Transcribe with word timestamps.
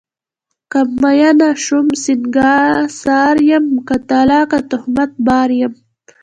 که 0.71 0.79
میینه 1.01 1.49
شوم 1.63 1.87
سنګسار 2.03 3.35
یم، 3.49 3.65
که 3.87 3.95
طلاقه 4.09 4.59
تهمت 4.69 5.11
بار 5.27 5.49
یم 5.59 5.73